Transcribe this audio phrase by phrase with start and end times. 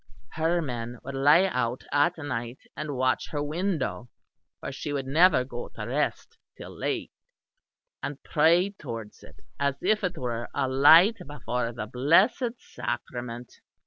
[0.29, 4.09] Her men would lie out at night and watch her window
[4.59, 7.11] (for she would never go to rest till late),
[8.01, 13.59] and pray towards it as if it were a light before the blessed sacrament.